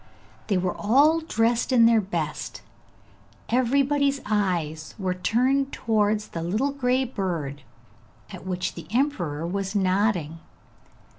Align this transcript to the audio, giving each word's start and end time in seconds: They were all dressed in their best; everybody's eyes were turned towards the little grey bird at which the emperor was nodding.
They 0.47 0.57
were 0.57 0.73
all 0.75 1.19
dressed 1.19 1.71
in 1.71 1.85
their 1.85 2.01
best; 2.01 2.63
everybody's 3.49 4.19
eyes 4.25 4.95
were 4.97 5.13
turned 5.13 5.71
towards 5.71 6.29
the 6.29 6.41
little 6.41 6.71
grey 6.71 7.03
bird 7.03 7.61
at 8.31 8.43
which 8.43 8.73
the 8.73 8.87
emperor 8.89 9.45
was 9.45 9.75
nodding. 9.75 10.39